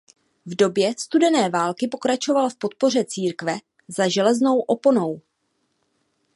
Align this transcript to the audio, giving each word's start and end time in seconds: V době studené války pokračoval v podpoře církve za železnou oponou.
V 0.45 0.55
době 0.55 0.93
studené 0.97 1.49
války 1.49 1.87
pokračoval 1.87 2.49
v 2.49 2.55
podpoře 2.57 3.05
církve 3.05 3.57
za 3.89 4.09
železnou 4.09 4.59
oponou. 4.59 5.21